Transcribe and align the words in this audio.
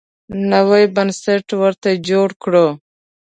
نوی 0.51 0.83
بنسټ 0.95 1.47
ورته 1.61 1.89
جوړ 2.09 2.29
کړو. 2.43 2.67